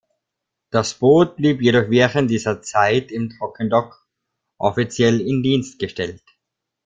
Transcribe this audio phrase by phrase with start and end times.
[0.71, 4.03] Das Boot blieb jedoch während dieser Zeit im Trockendock
[4.57, 6.23] offiziell in Dienst gestellt.